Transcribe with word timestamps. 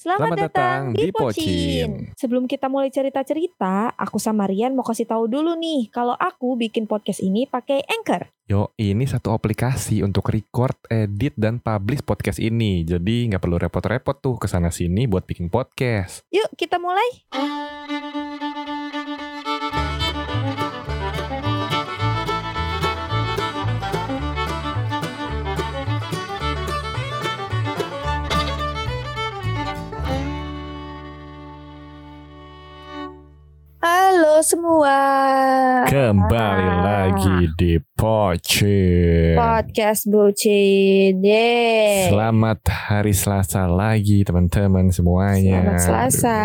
Selamat, 0.00 0.32
Selamat 0.32 0.38
datang 0.40 0.80
datang 0.88 0.96
di 0.96 1.12
Pocin. 1.12 1.90
Sebelum 2.16 2.48
kita 2.48 2.72
mulai 2.72 2.88
cerita-cerita, 2.88 3.92
aku 4.00 4.16
sama 4.16 4.48
Rian 4.48 4.72
mau 4.72 4.80
kasih 4.80 5.04
tahu 5.04 5.28
dulu 5.28 5.52
nih 5.60 5.92
kalau 5.92 6.16
aku 6.16 6.56
bikin 6.56 6.88
podcast 6.88 7.20
ini 7.20 7.44
pakai 7.44 7.84
Anchor. 7.84 8.32
Yo, 8.48 8.72
ini 8.80 9.04
satu 9.04 9.36
aplikasi 9.36 10.00
untuk 10.00 10.32
record, 10.32 10.72
edit, 10.88 11.36
dan 11.36 11.60
publish 11.60 12.00
podcast 12.00 12.40
ini. 12.40 12.80
Jadi 12.80 13.28
nggak 13.28 13.44
perlu 13.44 13.60
repot-repot 13.60 14.16
tuh 14.24 14.40
ke 14.40 14.48
sana 14.48 14.72
sini 14.72 15.04
buat 15.04 15.28
bikin 15.28 15.52
podcast. 15.52 16.24
Yuk 16.32 16.48
kita 16.56 16.80
mulai. 16.80 18.39
Halo 34.40 34.56
semua. 34.56 34.96
Kembali 35.84 36.64
Ah. 36.64 36.80
lagi 36.80 37.52
di 37.60 37.76
Pocin. 37.92 39.36
Podcast 39.36 40.08
Bucin. 40.08 41.20
Yeay. 41.20 42.08
Selamat 42.08 42.64
hari 42.64 43.12
Selasa 43.12 43.68
lagi 43.68 44.24
teman-teman 44.24 44.88
semuanya. 44.96 45.76
Selamat 45.76 45.84
Selasa. 45.84 46.40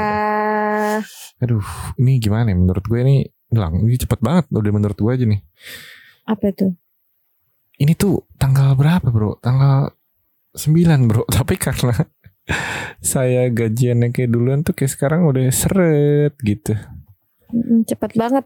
Aduh, 1.40 1.64
ini 1.96 2.20
gimana 2.20 2.52
ya? 2.52 2.60
Menurut 2.60 2.84
gue 2.84 3.00
ini 3.00 3.32
lang, 3.56 3.80
ini 3.80 3.96
cepet 3.96 4.20
banget 4.20 4.52
udah 4.52 4.72
menurut 4.76 5.00
gue 5.00 5.12
aja 5.16 5.24
nih. 5.32 5.40
Apa 6.28 6.52
tuh? 6.52 6.76
Ini 7.80 7.96
tuh 7.96 8.28
tanggal 8.36 8.76
berapa 8.76 9.08
bro? 9.08 9.40
Tanggal 9.40 9.96
9 10.52 11.08
bro. 11.08 11.24
Tapi 11.40 11.56
karena 11.56 11.96
saya 13.00 13.48
gajiannya 13.48 14.12
kayak 14.12 14.36
duluan 14.36 14.68
tuh 14.68 14.76
kayak 14.76 14.92
sekarang 14.92 15.24
udah 15.32 15.48
seret 15.48 16.36
gitu. 16.44 16.76
Mm, 17.54 17.86
Cepet 17.86 18.12
banget. 18.16 18.46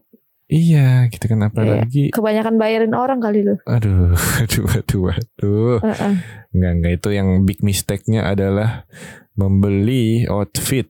Iya 0.50 1.06
gitu 1.14 1.30
kan 1.30 1.46
apalagi 1.46 2.10
Kebanyakan 2.10 2.58
bayarin 2.58 2.98
orang 2.98 3.22
kali 3.22 3.46
lu. 3.46 3.54
Aduh, 3.70 4.18
aduh, 4.42 4.66
aduh, 4.66 5.04
aduh. 5.14 5.78
Heeh. 5.86 6.14
Enggak, 6.58 6.72
enggak 6.74 6.94
itu 6.98 7.10
yang 7.14 7.28
big 7.46 7.62
mistake-nya 7.62 8.26
adalah 8.26 8.90
membeli 9.38 10.26
outfit 10.26 10.90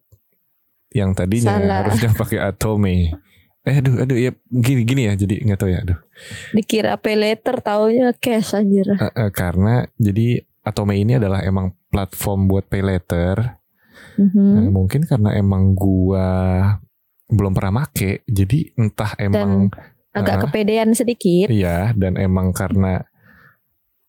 yang 0.89 1.11
tadinya 1.13 1.59
Salah. 1.59 1.77
harusnya 1.85 2.09
pakai 2.15 2.39
Atome. 2.39 3.13
Eh, 3.67 3.75
aduh, 3.83 4.02
aduh, 4.02 4.15
ya 4.15 4.31
gini 4.47 4.87
gini 4.87 5.11
ya. 5.11 5.13
Jadi 5.19 5.43
nggak 5.43 5.59
tahu 5.59 5.69
ya, 5.69 5.83
aduh. 5.83 5.99
Dikira 6.55 6.95
pay 6.95 7.19
later 7.19 7.59
taunya 7.59 8.15
cash 8.15 8.55
anjir. 8.55 8.87
Eh, 8.95 9.11
eh, 9.11 9.30
karena 9.30 9.83
jadi 9.99 10.39
Atome 10.63 10.95
ini 10.95 11.19
adalah 11.19 11.43
emang 11.43 11.75
platform 11.91 12.47
buat 12.47 12.63
pay 12.71 12.80
letter. 12.80 13.59
Mhm. 14.15 14.55
Eh, 14.55 14.71
mungkin 14.71 15.03
karena 15.03 15.35
emang 15.35 15.75
gua 15.75 16.27
belum 17.30 17.53
pernah 17.53 17.85
make, 17.85 18.25
jadi 18.25 18.73
entah 18.75 19.13
emang 19.16 19.69
Agak 20.09 20.35
Ah. 20.35 20.41
kepedean 20.49 20.89
sedikit. 20.97 21.53
Iya, 21.53 21.94
dan 21.94 22.17
emang 22.17 22.49
karena 22.49 23.05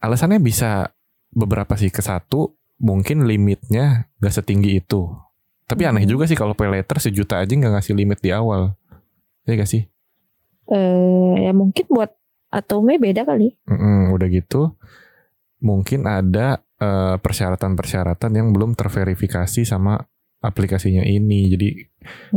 alasannya 0.01 0.41
bisa 0.41 0.89
beberapa 1.29 1.77
sih 1.77 1.93
ke 1.93 2.01
satu, 2.01 2.57
mungkin 2.81 3.29
limitnya 3.29 4.09
gak 4.17 4.33
setinggi 4.33 4.81
itu. 4.81 5.13
Tapi 5.69 5.85
aneh 5.85 6.09
Hmm. 6.09 6.17
juga 6.17 6.25
sih 6.25 6.35
kalau 6.35 6.57
pay 6.57 6.73
letter 6.73 6.97
sejuta 6.99 7.37
aja 7.39 7.53
nggak 7.53 7.77
ngasih 7.77 7.93
limit 7.95 8.19
di 8.19 8.33
awal. 8.33 8.75
Ya 9.45 9.61
gak 9.61 9.69
sih? 9.69 9.87
Eh 10.67 11.35
ya 11.45 11.53
mungkin 11.53 11.85
buat 11.87 12.17
Atome 12.49 12.99
beda 12.99 13.23
kali. 13.23 13.55
Mm-mm, 13.69 14.11
udah 14.11 14.27
gitu, 14.27 14.75
mungkin 15.61 16.09
ada 16.09 16.59
eh, 16.81 17.17
persyaratan-persyaratan 17.21 18.33
yang 18.35 18.57
belum 18.57 18.73
terverifikasi 18.73 19.69
sama 19.69 20.01
aplikasinya 20.41 21.05
ini. 21.05 21.47
Jadi 21.49 21.69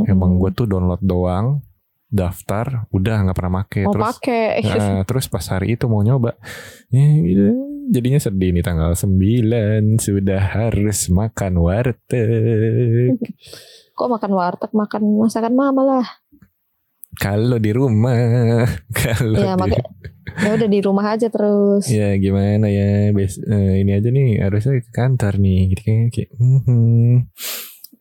emang 0.06 0.36
gue 0.38 0.52
tuh 0.52 0.68
download 0.68 1.02
doang, 1.02 1.64
daftar, 2.08 2.86
udah 2.94 3.16
nggak 3.26 3.38
pernah 3.38 3.54
make. 3.66 3.82
mau 3.84 3.94
terus 3.96 4.06
pakai. 4.20 4.46
Nah, 4.78 5.02
terus 5.04 5.26
pas 5.26 5.44
hari 5.50 5.74
itu 5.74 5.90
mau 5.90 6.06
nyoba 6.06 6.38
ya, 6.94 7.02
gitu. 7.02 7.46
jadinya 7.90 8.19
sedih 8.22 8.53
nih 8.53 8.62
tanggal 8.62 8.94
9 8.94 9.97
sudah 9.97 10.41
harus 10.53 11.09
makan 11.09 11.53
warteg 11.58 13.18
Kok 13.97 14.09
makan 14.09 14.31
warteg, 14.34 14.72
makan 14.74 15.02
masakan 15.22 15.53
mama 15.53 15.81
lah. 15.85 16.08
kalau 17.14 17.58
di 17.58 17.70
rumah 17.70 18.66
kalau 19.06 19.38
Ya 19.38 19.53
di 19.53 19.78
ya 20.34 20.50
udah 20.58 20.66
di 20.66 20.80
rumah 20.81 21.06
aja 21.14 21.30
terus. 21.30 21.85
ya 21.85 22.18
gimana 22.18 22.66
ya 22.66 23.14
bes 23.14 23.38
eh, 23.38 23.85
ini 23.85 23.94
aja 23.94 24.09
nih 24.09 24.41
harusnya 24.41 24.81
ke 24.81 24.90
kantor 24.90 25.38
nih 25.38 25.59
gitu 25.70 25.81
kan 25.85 26.09
kayak 26.09 26.30
mhm, 26.41 27.30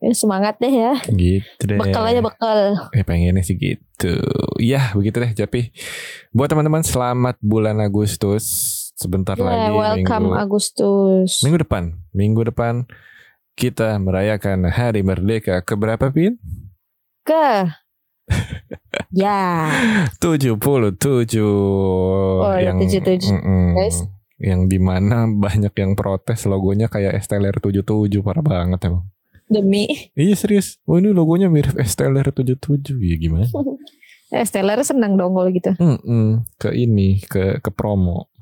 Ya, 0.03 0.11
semangat 0.11 0.59
deh 0.59 0.67
ya. 0.69 0.99
gitu 1.07 1.63
deh 1.63 1.79
Bekal 1.79 2.03
aja 2.03 2.19
bekal. 2.19 2.75
eh 2.91 3.01
pengennya 3.01 3.39
sih 3.39 3.55
gitu 3.55 4.19
ya 4.59 4.91
begitu 4.91 5.15
deh 5.17 5.31
tapi 5.31 5.71
buat 6.29 6.51
teman-teman 6.51 6.83
selamat 6.83 7.39
bulan 7.39 7.79
Agustus 7.79 8.43
sebentar 8.93 9.33
Ya, 9.33 9.47
lagi 9.63 9.71
welcome 9.71 10.03
minggu 10.27 10.35
Agustus. 10.35 11.39
Minggu 11.39 11.55
depan, 11.57 11.83
minggu 12.11 12.43
depan 12.45 12.83
kita 13.53 13.95
merayakan 13.95 14.67
Hari 14.67 14.99
Merdeka 15.01 15.63
keberapa 15.63 16.11
Pin? 16.11 16.35
Ke 17.23 17.71
Ya, 19.13 19.71
77 20.19 20.59
Oh, 21.39 22.43
ada 22.43 22.75
77, 22.75 23.23
Mm-mm. 23.29 23.71
guys. 23.73 24.03
Yang 24.35 24.61
di 24.67 24.79
mana 24.79 25.23
banyak 25.29 25.71
yang 25.71 25.93
protes 25.93 26.43
logonya 26.43 26.87
kayak 26.87 27.15
STLR 27.17 27.55
77 27.55 27.87
parah 28.19 28.43
banget 28.43 28.79
emang. 28.83 29.07
Demi 29.51 30.11
Iya 30.13 30.35
serius. 30.35 30.77
Oh 30.87 30.97
ini 30.97 31.11
logonya 31.11 31.47
mirip 31.51 31.75
STLR 31.75 32.31
77 32.31 32.95
ya 32.99 33.15
gimana? 33.17 33.47
Stellar 34.49 34.81
senang 34.81 35.13
dong 35.13 35.37
kalau 35.37 35.49
gitu. 35.53 35.77
Mm-mm. 35.77 36.41
Ke 36.57 36.73
ini 36.73 37.21
ke 37.21 37.61
ke 37.61 37.69
promo. 37.69 38.33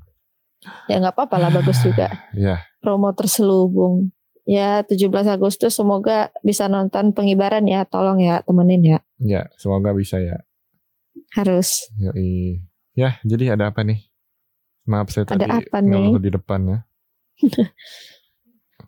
Ya 0.88 1.04
nggak 1.04 1.20
apa-apa 1.20 1.36
lah 1.36 1.52
bagus 1.52 1.84
juga. 1.86 2.08
Ya, 2.32 2.64
Promo 2.80 3.12
terselubung. 3.12 4.16
Ya 4.48 4.88
17 4.88 5.12
Agustus 5.28 5.76
semoga 5.76 6.32
bisa 6.48 6.72
nonton 6.72 7.12
pengibaran 7.12 7.68
ya. 7.68 7.84
Tolong 7.84 8.24
ya 8.24 8.40
temenin 8.48 8.82
ya. 8.82 9.00
ya 9.20 9.42
semoga 9.60 9.92
bisa 9.92 10.16
ya. 10.24 10.40
Harus. 11.36 11.92
Yoi. 12.00 12.64
Ya, 12.96 13.20
jadi 13.28 13.56
ada 13.60 13.72
apa 13.72 13.84
nih? 13.84 14.04
Maaf 14.88 15.12
saya 15.12 15.28
Ada 15.28 15.44
tadi 15.48 15.64
apa 15.68 15.78
nih? 15.80 16.20
di 16.20 16.30
depan 16.32 16.60
ya. 16.68 16.80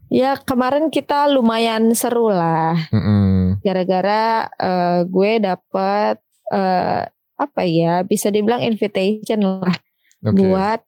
Ya 0.08 0.36
kemarin 0.36 0.88
kita 0.88 1.28
lumayan 1.28 1.92
seru 1.94 2.30
lah. 2.30 2.76
Mm-mm. 2.90 3.60
Gara-gara 3.62 4.48
eh, 4.52 5.00
gue 5.06 5.32
dapet 5.40 6.18
eh, 6.50 7.02
apa 7.34 7.62
ya 7.66 8.02
bisa 8.02 8.30
dibilang 8.30 8.62
invitation 8.62 9.42
lah 9.42 9.74
Oke. 10.22 10.38
buat 10.38 10.80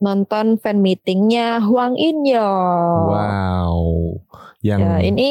nonton 0.00 0.56
fan 0.56 0.80
meetingnya 0.80 1.60
Huang 1.60 1.94
Inyo. 1.94 2.50
Wow. 3.06 3.80
Yang 4.60 4.80
Ya, 4.80 4.94
ini 5.00 5.28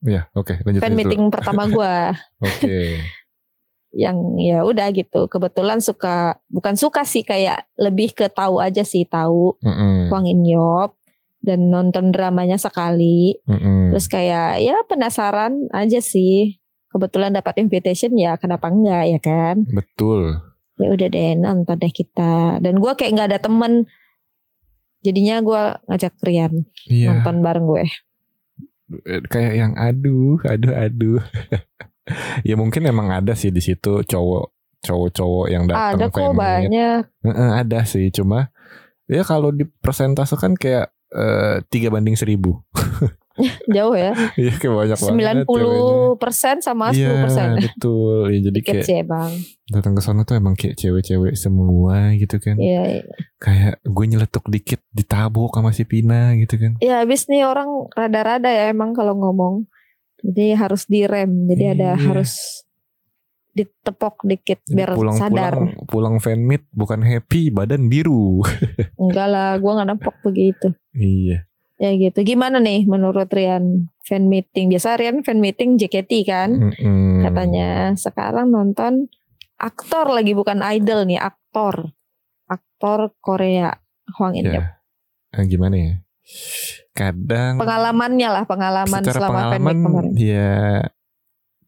ya, 0.00 0.26
oke, 0.32 0.58
lanjut 0.62 0.78
fan 0.78 0.94
lanjut 0.94 0.94
dulu. 0.94 0.98
meeting 0.98 1.22
pertama 1.28 1.62
gue. 1.66 1.94
Oke. 2.46 2.78
yang 3.92 4.40
ya 4.40 4.64
udah 4.64 4.88
gitu 4.88 5.28
kebetulan 5.28 5.76
suka 5.76 6.40
bukan 6.48 6.80
suka 6.80 7.04
sih 7.04 7.20
kayak 7.20 7.68
lebih 7.76 8.16
ke 8.16 8.24
tahu 8.32 8.56
aja 8.56 8.80
sih 8.82 9.04
tahu 9.04 9.52
Mm-mm. 9.60 10.08
Wang 10.08 10.24
Inyop 10.24 10.96
dan 11.42 11.68
nonton 11.68 12.10
dramanya 12.10 12.56
sekali. 12.56 13.36
Mm-mm. 13.44 13.90
terus 13.90 14.06
kayak 14.06 14.62
ya 14.62 14.78
penasaran 14.86 15.68
aja 15.70 15.98
sih. 15.98 16.56
Kebetulan 16.88 17.32
dapat 17.32 17.56
invitation 17.58 18.12
ya 18.14 18.36
kenapa 18.36 18.68
enggak 18.68 19.04
ya 19.08 19.18
kan? 19.18 19.56
Betul. 19.66 20.38
ya 20.80 20.88
udah 20.88 21.08
deh 21.08 21.32
nonton 21.36 21.76
deh 21.78 21.90
kita. 21.90 22.58
Dan 22.58 22.78
gua 22.78 22.94
kayak 22.94 23.12
nggak 23.12 23.28
ada 23.34 23.40
temen. 23.40 23.84
Jadinya 25.00 25.42
gua 25.42 25.82
ngajak 25.86 26.14
Rian 26.22 26.62
Iya. 26.86 27.10
nonton 27.12 27.42
bareng 27.42 27.66
gue. 27.66 27.84
Eh, 29.02 29.22
Kayak 29.26 29.54
yang 29.56 29.72
aduh, 29.74 30.38
aduh, 30.44 30.72
aduh. 30.74 31.20
ya 32.48 32.54
mungkin 32.54 32.82
emang 32.84 33.10
ada 33.10 33.32
sih 33.32 33.48
di 33.48 33.58
situ 33.58 34.02
cowok 34.02 34.52
cowok-cowok 34.82 35.46
yang 35.48 35.64
datang 35.66 35.96
ada 35.96 36.06
kok 36.10 36.34
banyak. 36.34 37.02
Heeh, 37.22 37.50
ada 37.54 37.78
sih, 37.86 38.10
cuma 38.10 38.50
ya 39.06 39.22
kalau 39.22 39.50
dipresentasikan 39.50 40.58
kayak 40.58 40.90
eh, 41.12 41.56
tiga 41.68 41.88
banding 41.88 42.16
seribu. 42.16 42.60
jauh 43.64 43.96
ya 43.96 44.12
Iya 44.36 44.60
kayak 44.60 44.74
banyak 44.76 44.98
banget. 45.00 45.48
90 45.48 46.20
persen 46.20 46.60
sama 46.60 46.92
10 46.92 47.00
Iya 47.00 47.10
persen 47.24 47.48
betul. 47.64 48.28
Ya, 48.28 48.38
jadi 48.44 48.58
dikit 48.60 48.74
kayak 48.76 48.84
sih 48.84 49.00
bang 49.02 49.32
datang 49.72 49.96
ke 49.96 50.02
sana 50.04 50.20
tuh 50.22 50.36
emang 50.36 50.52
kayak 50.52 50.76
cewek-cewek 50.76 51.32
semua 51.32 52.12
gitu 52.12 52.36
kan. 52.36 52.60
Iya, 52.60 52.82
iya. 52.92 53.02
Kayak 53.40 53.80
gue 53.80 54.04
nyeletuk 54.04 54.44
dikit 54.46 54.84
ditabok 54.92 55.56
sama 55.56 55.72
si 55.72 55.88
Pina 55.88 56.36
gitu 56.36 56.60
kan. 56.60 56.76
Ya 56.76 57.00
habis 57.00 57.24
nih 57.24 57.48
orang 57.48 57.88
rada-rada 57.88 58.52
ya 58.52 58.68
emang 58.68 58.92
kalau 58.92 59.16
ngomong. 59.16 59.64
Jadi 60.20 60.52
harus 60.52 60.84
direm. 60.84 61.48
Jadi 61.48 61.64
ada 61.72 61.96
Iya. 61.96 62.04
harus 62.04 62.62
ditepok 63.52 64.24
dikit 64.24 64.64
biar 64.64 64.96
sadar. 65.12 65.52
pulang 65.52 65.68
pulang 65.84 66.16
fan 66.18 66.40
meet 66.40 66.64
bukan 66.72 67.04
happy 67.04 67.52
badan 67.52 67.92
biru. 67.92 68.40
Enggak 69.02 69.28
lah, 69.28 69.50
gua 69.60 69.80
nggak 69.80 69.88
nempok 69.92 70.16
begitu. 70.24 70.72
iya. 70.96 71.44
Ya 71.76 71.90
gitu. 71.98 72.22
Gimana 72.22 72.62
nih 72.62 72.86
menurut 72.86 73.26
Rian 73.26 73.90
fan 74.06 74.30
meeting? 74.30 74.70
Biasa 74.70 74.94
Rian 74.94 75.26
fan 75.26 75.42
meeting 75.42 75.74
JKT 75.76 76.12
kan 76.22 76.50
Mm-mm. 76.54 77.26
katanya. 77.26 77.90
Sekarang 77.98 78.54
nonton 78.54 79.10
aktor 79.58 80.14
lagi 80.14 80.30
bukan 80.30 80.62
idol 80.62 81.02
nih, 81.04 81.18
aktor. 81.18 81.90
Aktor 82.46 83.10
Korea 83.18 83.74
Hwang 84.14 84.38
In 84.38 84.54
Yup. 84.54 84.62
Ya. 84.62 84.64
Eh, 85.34 85.44
gimana 85.50 85.74
ya? 85.74 85.94
Kadang 86.92 87.58
Pengalamannya 87.58 88.28
lah, 88.30 88.44
pengalaman 88.46 89.02
selama 89.02 89.18
fan 89.18 89.32
pengalaman 89.32 89.64
meet 89.64 89.80
kemarin. 89.82 90.12
ya 90.14 90.52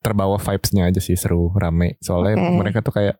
terbawa 0.05 0.37
vibes-nya 0.37 0.87
aja 0.87 1.01
sih 1.01 1.17
seru, 1.17 1.49
rame. 1.51 1.97
Soalnya 1.99 2.37
Oke. 2.37 2.53
mereka 2.55 2.79
tuh 2.81 2.93
kayak 2.93 3.17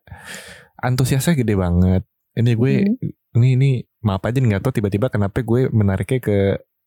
antusiasnya 0.77 1.33
gede 1.33 1.57
banget. 1.57 2.05
Ini 2.31 2.51
gue 2.53 2.73
Mhm. 2.85 3.09
ini 3.35 3.47
ini 3.57 3.69
maaf 3.99 4.21
aja 4.21 4.37
nggak 4.37 4.61
tahu 4.61 4.77
tiba-tiba 4.77 5.09
kenapa 5.09 5.41
gue 5.41 5.65
menariknya 5.67 6.21
ke 6.21 6.37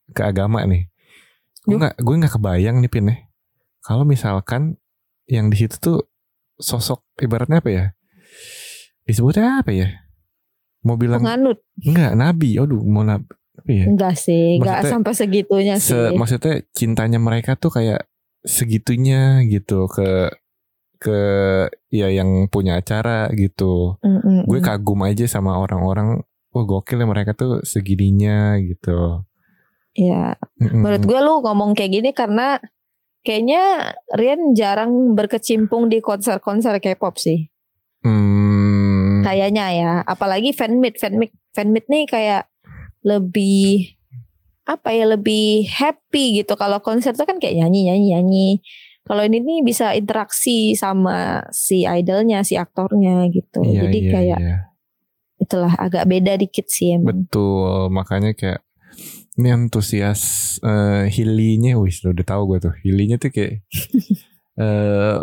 ke 0.09 0.23
agama 0.23 0.62
nih. 0.62 0.87
Gue 1.65 1.77
nggak 1.77 1.99
gue 1.99 2.15
nggak 2.17 2.33
kebayang 2.33 2.77
nih 2.79 2.89
pin 2.89 3.11
ya. 3.11 3.17
Kalau 3.81 4.05
misalkan 4.05 4.79
yang 5.27 5.50
di 5.50 5.59
situ 5.59 5.77
tuh 5.77 5.99
sosok 6.56 7.03
ibaratnya 7.19 7.59
apa 7.59 7.69
ya? 7.69 7.85
Disebutnya 9.03 9.61
apa 9.61 9.73
ya? 9.73 9.89
Mau 10.81 10.95
bilang 10.95 11.21
Penganut. 11.21 11.59
enggak 11.77 12.12
nabi. 12.15 12.56
Aduh, 12.56 12.81
mau 12.83 13.03
nabi. 13.03 13.27
Apa 13.59 13.69
ya? 13.69 13.85
Enggak 13.85 14.15
sih, 14.15 14.56
enggak 14.56 14.87
sampai 14.87 15.12
segitunya 15.12 15.77
Se- 15.77 15.91
sih. 15.91 16.15
maksudnya 16.15 16.62
cintanya 16.71 17.19
mereka 17.19 17.59
tuh 17.59 17.73
kayak 17.73 18.06
segitunya 18.49 19.45
gitu 19.45 19.85
ke 19.93 20.33
ke 20.99 21.19
ya 21.93 22.09
yang 22.11 22.49
punya 22.50 22.81
acara 22.81 23.31
gitu. 23.37 24.00
Mm, 24.03 24.19
mm, 24.19 24.41
Gue 24.49 24.59
mm. 24.59 24.67
kagum 24.67 25.00
aja 25.05 25.29
sama 25.29 25.61
orang-orang. 25.61 26.25
Wah 26.49 26.65
gokil 26.65 27.05
ya 27.05 27.06
mereka 27.06 27.37
tuh 27.37 27.61
segininya 27.62 28.56
gitu. 28.59 29.23
Ya, 29.99 30.39
Mm-mm. 30.62 30.81
menurut 30.81 31.05
gue 31.05 31.21
lu 31.21 31.35
ngomong 31.45 31.75
kayak 31.77 31.93
gini 31.93 32.11
karena 32.15 32.62
kayaknya 33.27 33.93
Rian 34.15 34.55
jarang 34.55 35.12
berkecimpung 35.12 35.91
di 35.91 36.00
konser-konser 36.00 36.79
K-pop 36.81 37.19
sih. 37.19 37.50
Hmm, 37.99 39.27
Kayaknya 39.27 39.67
ya, 39.75 39.93
apalagi 40.06 40.55
fan 40.55 40.79
meet, 40.79 41.03
fan 41.03 41.19
meet, 41.19 41.35
fan 41.50 41.75
meet 41.75 41.91
nih 41.91 42.06
kayak 42.06 42.47
lebih 43.03 43.98
apa 44.69 44.93
ya 44.93 45.09
lebih 45.09 45.65
happy 45.65 46.44
gitu. 46.44 46.53
Kalau 46.61 46.85
konser 46.85 47.17
tuh 47.17 47.25
kan 47.25 47.41
kayak 47.41 47.56
nyanyi 47.56 47.88
nyanyi 47.88 48.06
nyanyi. 48.12 48.49
Kalau 49.09 49.25
ini 49.25 49.41
nih 49.41 49.65
bisa 49.65 49.97
interaksi 49.97 50.76
sama 50.76 51.41
si 51.49 51.88
idolnya, 51.88 52.44
si 52.44 52.61
aktornya 52.61 53.25
gitu. 53.32 53.65
iya, 53.65 53.88
Jadi 53.88 53.99
iya, 54.05 54.12
kayak 54.12 54.41
iya. 54.44 54.59
itulah 55.41 55.73
agak 55.81 56.05
beda 56.05 56.37
dikit 56.37 56.69
sih 56.69 56.93
emang. 56.93 57.25
betul. 57.25 57.88
Makanya 57.88 58.37
kayak 58.37 58.61
ini 59.41 59.49
antusias 59.49 60.20
eh 60.61 61.09
Hilinya, 61.09 61.81
wih 61.81 61.97
udah 62.05 62.26
tahu 62.29 62.43
gue 62.53 62.59
tuh. 62.69 62.75
Hilinya 62.85 63.17
tuh 63.17 63.32
kayak 63.32 63.64
eh 64.61 65.19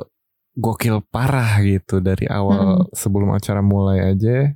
gokil 0.58 1.06
parah 1.14 1.62
gitu 1.62 2.02
dari 2.02 2.26
awal 2.32 2.88
sebelum 2.96 3.36
acara 3.36 3.60
mulai 3.60 4.16
aja 4.16 4.56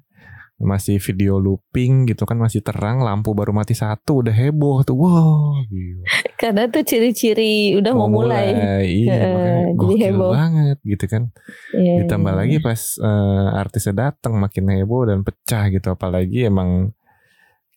masih 0.60 1.00
video 1.00 1.40
looping 1.40 2.04
gitu 2.04 2.24
kan 2.24 2.36
masih 2.36 2.60
terang 2.60 3.00
lampu 3.00 3.32
baru 3.32 3.50
mati 3.50 3.72
satu 3.72 4.20
udah 4.20 4.32
heboh 4.32 4.84
tuh 4.84 4.94
wow 4.94 5.56
gila. 5.66 6.04
Karena 6.42 6.68
tuh 6.68 6.84
ciri-ciri 6.84 7.76
udah 7.76 7.92
mau, 7.92 8.08
mulai. 8.08 8.52
iya 8.84 9.16
makanya 9.28 9.64
jadi 9.64 9.76
gokil 9.76 10.04
heboh. 10.12 10.32
banget 10.32 10.78
gitu 10.84 11.06
kan 11.08 11.24
Iya, 11.72 11.94
ditambah 12.04 12.34
iya. 12.34 12.40
lagi 12.44 12.56
pas 12.60 12.80
eh, 12.96 13.48
artisnya 13.56 13.94
datang 14.12 14.36
makin 14.36 14.66
heboh 14.70 15.08
dan 15.08 15.24
pecah 15.24 15.68
gitu 15.68 15.88
apalagi 15.90 16.46
emang 16.46 16.92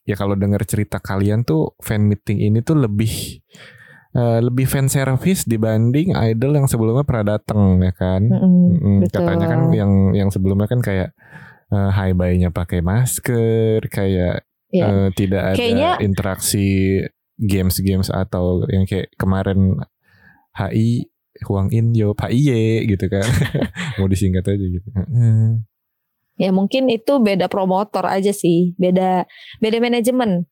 ya 0.02 0.14
kalau 0.14 0.34
dengar 0.34 0.62
cerita 0.62 0.98
kalian 0.98 1.42
tuh 1.42 1.78
fan 1.78 2.02
meeting 2.02 2.42
ini 2.42 2.58
tuh 2.60 2.74
lebih 2.74 3.38
eh, 4.12 4.38
lebih 4.42 4.66
fan 4.66 4.86
service 4.86 5.46
dibanding 5.46 6.18
idol 6.18 6.54
yang 6.54 6.66
sebelumnya 6.66 7.06
pernah 7.06 7.38
datang 7.38 7.78
ya 7.78 7.94
kan 7.94 8.26
Mm-mm, 8.26 8.54
Mm-mm, 8.74 8.96
betul. 9.06 9.22
katanya 9.22 9.46
kan 9.46 9.60
yang 9.70 9.92
yang 10.12 10.28
sebelumnya 10.28 10.66
kan 10.66 10.82
kayak 10.82 11.14
eh, 11.72 11.90
high 11.90 12.14
pakai 12.52 12.80
masker 12.80 13.80
kayak 13.88 14.44
Iya. 14.72 14.84
eh, 14.88 15.08
tidak 15.12 15.42
ada 15.52 15.56
Kayaknya- 15.56 15.98
interaksi 16.00 16.68
games-games 17.36 18.08
atau 18.08 18.64
yang 18.68 18.84
kayak 18.84 19.12
kemarin 19.16 19.76
HI 20.52 21.08
Huang 21.44 21.72
In 21.72 21.92
Yo 21.92 22.12
HIY 22.12 22.86
gitu 22.86 23.08
kan 23.08 23.24
mau 23.98 24.06
disingkat 24.06 24.44
aja 24.46 24.62
gitu. 24.62 24.88
Ya 26.36 26.48
mungkin 26.52 26.88
itu 26.88 27.12
beda 27.20 27.48
promotor 27.48 28.04
aja 28.08 28.32
sih, 28.32 28.72
beda 28.76 29.24
beda 29.60 29.76
manajemen. 29.78 30.44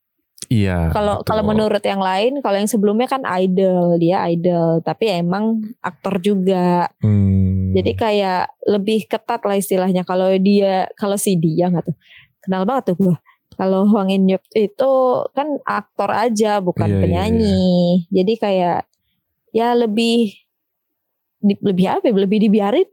iya 0.48 0.88
Kalau 0.90 1.20
kalau 1.22 1.44
menurut 1.46 1.80
yang 1.80 2.00
lain, 2.00 2.40
kalau 2.42 2.56
yang 2.58 2.66
sebelumnya 2.66 3.06
kan 3.06 3.22
idol, 3.38 3.96
dia 3.96 4.24
idol, 4.28 4.80
tapi 4.82 5.08
ya 5.08 5.20
emang 5.20 5.62
aktor 5.80 6.18
juga. 6.18 6.90
Hmm, 7.04 7.59
Jadi 7.76 7.90
kayak 7.94 8.42
lebih 8.66 9.06
ketat 9.06 9.40
lah 9.44 9.56
istilahnya. 9.56 10.02
Kalau 10.02 10.30
dia, 10.36 10.88
kalau 10.96 11.14
si 11.14 11.36
dia 11.36 11.70
nggak 11.70 11.86
tuh, 11.90 11.96
kenal 12.42 12.62
banget 12.66 12.92
tuh 12.92 12.96
gua. 12.98 13.16
Kalau 13.54 13.84
Hwang 13.84 14.08
In 14.08 14.24
itu 14.56 14.90
kan 15.36 15.60
aktor 15.68 16.08
aja, 16.08 16.62
bukan 16.64 16.88
Iya, 16.88 16.94
iya, 16.96 17.02
penyanyi. 17.02 17.60
Jadi 18.08 18.32
kayak 18.40 18.78
ya 19.52 19.74
lebih 19.76 20.32
di- 21.40 21.60
lebih 21.60 21.86
apa? 21.88 22.04
ya, 22.08 22.14
Lebih 22.14 22.38
dibiarin. 22.48 22.88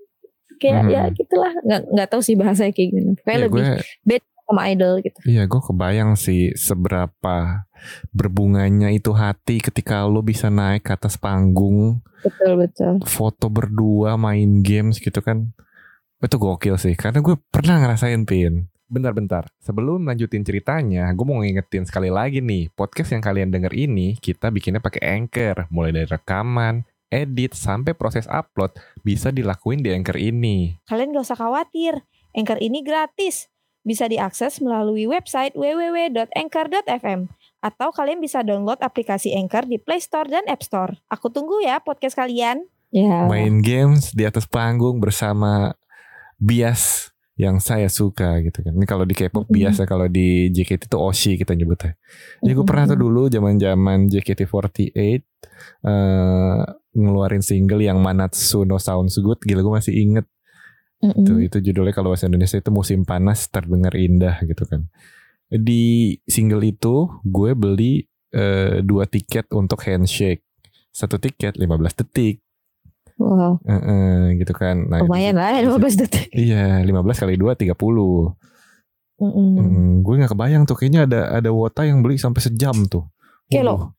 Kayak 0.57 0.81
Hmm. 0.83 0.91
ya 0.91 1.01
gitulah. 1.13 1.53
Nggak 1.63 1.81
nggak 1.93 2.07
tahu 2.09 2.21
sih 2.25 2.35
bahasanya 2.35 2.73
kayak 2.73 2.89
gimana. 2.91 3.13
Kayak 3.21 3.37
ya 3.37 3.43
lebih 3.47 3.63
gue 3.63 4.19
sama 4.47 4.71
idol 4.71 5.03
gitu. 5.03 5.19
Iya 5.27 5.43
gue 5.45 5.61
kebayang 5.61 6.15
sih 6.15 6.55
seberapa 6.55 7.67
berbunganya 8.15 8.89
itu 8.89 9.11
hati 9.13 9.59
ketika 9.61 10.07
lo 10.07 10.23
bisa 10.25 10.49
naik 10.49 10.87
ke 10.87 10.91
atas 10.95 11.19
panggung 11.19 12.01
Betul 12.25 12.65
betul. 12.65 12.93
foto 13.05 13.51
berdua 13.53 14.17
main 14.17 14.65
games 14.65 14.97
gitu 14.97 15.21
kan 15.21 15.53
itu 16.17 16.35
gokil 16.41 16.81
sih 16.81 16.97
karena 16.97 17.21
gue 17.21 17.37
pernah 17.53 17.77
ngerasain 17.77 18.25
pin 18.25 18.65
Bentar-bentar, 18.87 19.51
sebelum 19.59 20.07
lanjutin 20.07 20.47
ceritanya, 20.47 21.11
gue 21.11 21.25
mau 21.27 21.43
ngingetin 21.43 21.83
sekali 21.83 22.07
lagi 22.07 22.39
nih, 22.39 22.71
podcast 22.71 23.11
yang 23.11 23.19
kalian 23.19 23.51
denger 23.51 23.75
ini 23.75 24.15
kita 24.15 24.47
bikinnya 24.47 24.79
pakai 24.79 25.03
Anchor, 25.03 25.67
mulai 25.67 25.91
dari 25.91 26.07
rekaman, 26.07 26.87
edit, 27.11 27.51
sampai 27.51 27.91
proses 27.99 28.31
upload 28.31 28.71
bisa 29.03 29.27
dilakuin 29.27 29.83
di 29.83 29.91
Anchor 29.91 30.15
ini. 30.15 30.79
Kalian 30.87 31.11
gak 31.11 31.27
usah 31.27 31.35
khawatir, 31.35 31.99
Anchor 32.31 32.63
ini 32.63 32.79
gratis. 32.79 33.51
Bisa 33.87 34.11
diakses 34.11 34.59
melalui 34.59 35.07
website 35.07 35.55
www.anchor.fm 35.55 37.31
atau 37.63 37.89
kalian 37.95 38.19
bisa 38.19 38.43
download 38.43 38.83
aplikasi 38.83 39.31
Anchor 39.31 39.63
di 39.63 39.79
Play 39.79 40.03
Store 40.03 40.27
dan 40.27 40.43
App 40.51 40.59
Store. 40.59 40.99
Aku 41.07 41.31
tunggu 41.31 41.63
ya 41.63 41.79
podcast 41.79 42.19
kalian. 42.19 42.67
Ya. 42.87 43.27
main 43.27 43.59
games 43.59 44.15
di 44.15 44.23
atas 44.23 44.47
panggung 44.47 45.03
bersama 45.03 45.75
bias 46.39 47.11
yang 47.37 47.61
saya 47.61 47.85
suka 47.91 48.41
gitu 48.41 48.65
kan. 48.65 48.73
Ini 48.73 48.87
kalau 48.89 49.05
di 49.05 49.13
K-pop 49.13 49.45
Mm-mm. 49.45 49.57
biasa, 49.59 49.85
kalau 49.85 50.09
di 50.09 50.49
JKT 50.49 50.89
itu 50.89 50.97
Oshi 50.97 51.37
kita 51.37 51.53
nyebutnya. 51.53 51.93
Jadi 52.41 52.51
gue 52.57 52.65
pernah 52.65 52.89
tuh 52.89 52.97
dulu 52.97 53.29
zaman-zaman 53.29 54.09
JKT48 54.09 54.97
eh 54.97 55.21
ngeluarin 56.97 57.45
single 57.45 57.85
yang 57.85 58.01
Manatsu 58.01 58.65
no 58.65 58.81
Sounds 58.81 59.21
Good. 59.21 59.45
Gila 59.45 59.61
gue 59.61 59.73
masih 59.83 59.93
inget 59.93 60.25
Mm-mm. 60.97 61.25
tuh 61.29 61.37
itu 61.37 61.57
judulnya 61.61 61.93
kalau 61.93 62.09
bahasa 62.09 62.25
Indonesia 62.25 62.57
itu 62.57 62.73
musim 62.73 63.05
panas 63.05 63.45
terdengar 63.53 63.93
indah 63.93 64.41
gitu 64.41 64.65
kan. 64.65 64.89
Di 65.47 66.17
single 66.25 66.65
itu 66.65 67.07
gue 67.21 67.51
beli 67.53 68.03
eh, 68.33 68.81
dua 68.81 69.05
tiket 69.05 69.53
untuk 69.53 69.85
handshake. 69.85 70.41
Satu 70.89 71.21
tiket 71.21 71.61
15 71.61 71.99
detik. 72.01 72.41
Wow, 73.17 73.57
Heeh, 73.65 74.37
gitu 74.41 74.53
kan. 74.53 74.89
Nah, 74.89 75.01
lumayan 75.01 75.37
lah 75.37 75.57
15 75.57 75.97
detik. 76.05 76.29
Iya, 76.33 76.81
15 76.85 77.21
kali 77.21 77.33
2 77.37 77.53
30. 77.57 77.73
Mm-mm. 79.17 79.49
Hmm, 79.57 79.93
gue 80.05 80.13
nggak 80.21 80.33
kebayang 80.37 80.69
tuh 80.69 80.77
kayaknya 80.77 81.09
ada 81.09 81.21
ada 81.41 81.49
wota 81.49 81.81
yang 81.81 82.05
beli 82.05 82.21
sampai 82.21 82.41
sejam 82.41 82.85
tuh. 82.85 83.09
Waduh, 83.49 83.89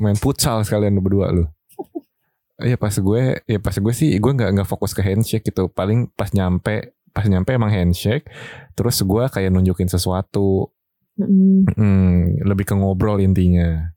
Main 0.00 0.16
futsal 0.16 0.64
sekalian 0.64 0.96
berdua 0.98 1.28
lu. 1.30 1.44
Iya 2.62 2.78
pas 2.78 2.94
gue, 2.94 3.22
ya 3.50 3.58
pas 3.58 3.74
gue 3.74 3.94
sih 3.94 4.14
gue 4.14 4.32
nggak 4.34 4.50
nggak 4.54 4.68
fokus 4.70 4.94
ke 4.94 5.02
handshake 5.02 5.42
gitu. 5.50 5.66
Paling 5.66 6.06
pas 6.14 6.30
nyampe, 6.30 6.94
pas 7.10 7.26
nyampe 7.26 7.50
emang 7.50 7.70
handshake. 7.70 8.30
Terus 8.78 9.02
gue 9.02 9.24
kayak 9.26 9.50
nunjukin 9.50 9.90
sesuatu. 9.90 10.70
Mm-mm. 11.18 11.66
Hmm, 11.74 12.38
lebih 12.42 12.66
ke 12.66 12.74
ngobrol 12.78 13.18
intinya. 13.18 13.90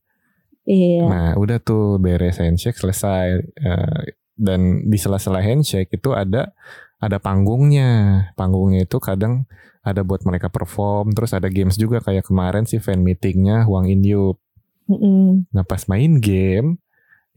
Iya. 0.65 1.05
Nah 1.05 1.27
udah 1.37 1.61
tuh 1.61 2.01
beres 2.01 2.41
handshake 2.41 2.77
selesai. 2.77 3.41
Eh, 3.45 4.03
dan 4.37 4.85
di 4.85 4.97
sela-sela 4.97 5.41
handshake 5.41 5.93
itu 5.93 6.17
ada 6.17 6.53
ada 6.97 7.17
panggungnya. 7.21 8.33
Panggungnya 8.33 8.89
itu 8.89 8.97
kadang 8.97 9.45
ada 9.85 10.01
buat 10.01 10.25
mereka 10.25 10.49
perform. 10.49 11.13
Terus 11.13 11.33
ada 11.37 11.45
games 11.49 11.77
juga 11.77 12.01
kayak 12.01 12.25
kemarin 12.25 12.65
sih 12.65 12.81
fan 12.81 13.05
meetingnya 13.05 13.69
Huang 13.69 13.85
In 13.85 14.01
Yup. 14.01 14.41
Mm-mm. 14.89 15.45
Nah 15.53 15.61
pas 15.61 15.85
main 15.85 16.17
game 16.17 16.81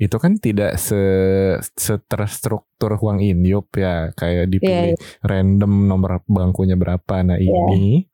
itu 0.00 0.16
kan 0.16 0.40
tidak 0.40 0.80
se 0.80 0.97
terstruktur 2.09 2.97
Huang 2.97 3.21
In 3.21 3.45
Yup 3.45 3.69
ya 3.76 4.16
kayak 4.16 4.49
dipilih 4.49 4.97
random 5.21 5.85
nomor 5.85 6.25
bangkunya 6.25 6.73
berapa. 6.75 7.21
Nah 7.21 7.37
Iya. 7.37 7.52
ini 7.76 8.09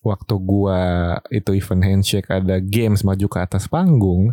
waktu 0.00 0.34
gua 0.40 0.80
itu 1.28 1.52
event 1.52 1.84
handshake 1.84 2.32
ada 2.32 2.56
games 2.64 3.04
maju 3.04 3.26
ke 3.28 3.38
atas 3.44 3.68
panggung 3.68 4.32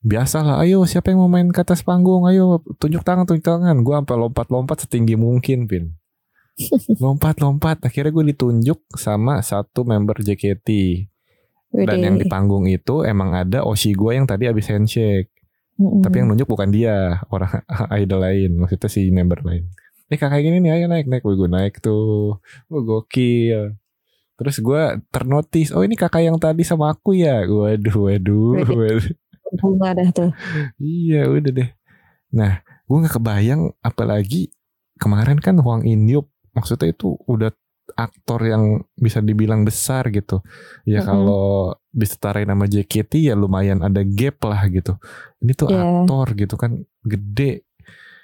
biasalah 0.00 0.60
ayo 0.64 0.84
siapa 0.84 1.12
yang 1.12 1.24
mau 1.24 1.30
main 1.32 1.48
ke 1.52 1.60
atas 1.60 1.80
panggung 1.84 2.24
ayo 2.28 2.60
tunjuk 2.80 3.00
tangan 3.04 3.24
tunjuk 3.24 3.44
tangan 3.44 3.80
gua 3.80 4.00
sampai 4.04 4.16
lompat-lompat 4.16 4.84
setinggi 4.84 5.16
mungkin 5.16 5.64
pin 5.64 5.96
lompat-lompat 7.04 7.80
akhirnya 7.86 8.12
gue 8.12 8.24
ditunjuk 8.36 8.80
sama 8.96 9.40
satu 9.40 9.84
member 9.88 10.20
JKT 10.20 10.68
dan 11.72 11.96
Wede. 11.96 12.04
yang 12.04 12.16
di 12.18 12.26
panggung 12.26 12.66
itu 12.68 13.06
emang 13.06 13.32
ada 13.32 13.62
Oshi 13.64 13.94
gue 13.94 14.18
yang 14.18 14.26
tadi 14.26 14.50
abis 14.50 14.68
handshake 14.68 15.30
Mm-mm. 15.80 16.04
tapi 16.04 16.20
yang 16.20 16.28
nunjuk 16.28 16.44
bukan 16.44 16.68
dia 16.68 17.24
orang 17.32 17.64
idol 18.04 18.20
lain 18.20 18.60
maksudnya 18.60 18.92
si 18.92 19.08
member 19.08 19.40
lain. 19.40 19.64
Eh 20.12 20.18
kakak 20.20 20.44
gini 20.44 20.60
nih 20.60 20.76
ayo 20.76 20.86
naik 20.92 21.08
naik. 21.08 21.24
Gue 21.24 21.48
naik 21.48 21.80
tuh. 21.80 22.42
Gue 22.68 22.80
gokil. 22.84 23.80
Terus 24.36 24.56
gue 24.60 24.82
ternotis 25.08 25.72
oh 25.72 25.80
ini 25.80 25.96
kakak 25.96 26.26
yang 26.26 26.36
tadi 26.36 26.66
sama 26.66 26.92
aku 26.92 27.16
ya? 27.16 27.46
Waduh 27.48 27.96
waduh, 27.96 28.60
waduh. 28.68 29.14
bunga 29.50 29.98
dah 29.98 30.08
tuh. 30.12 30.30
iya 30.78 31.24
udah 31.26 31.50
deh. 31.50 31.70
Nah 32.36 32.60
gue 32.60 32.96
nggak 33.00 33.16
kebayang 33.16 33.72
apalagi 33.80 34.50
kemarin 35.00 35.38
kan 35.40 35.56
Huang 35.62 35.86
In-yup 35.86 36.28
maksudnya 36.52 36.90
itu 36.90 37.16
udah 37.24 37.54
aktor 37.92 38.40
yang 38.42 38.64
bisa 38.94 39.18
dibilang 39.18 39.62
besar 39.62 40.08
gitu 40.08 40.40
ya 40.84 40.98
Mm-mm. 40.98 41.06
kalau 41.06 41.46
disetarain 41.88 42.46
sama 42.46 42.64
JKT 42.64 43.22
ya 43.22 43.34
lumayan 43.34 43.80
ada 43.80 44.00
gap 44.00 44.38
lah 44.42 44.62
gitu 44.66 44.94
ini 45.38 45.52
tuh 45.52 45.68
Iya. 45.68 45.82
aktor 46.02 46.26
gitu 46.34 46.54
kan 46.54 46.72
gede 47.00 47.66